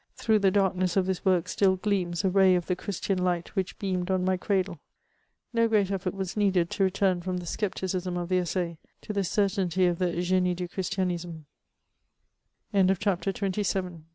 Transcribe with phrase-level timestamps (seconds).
[0.15, 3.77] Through the darkness of this work still gleams a ray of the Christian light which
[3.77, 4.79] beamed on my cradle.
[5.53, 9.23] No great effort was needed to return from the scepticism of the Ussai to the
[9.23, 11.45] certainty of the Genie du Christian